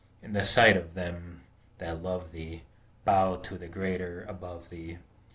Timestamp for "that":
1.77-2.01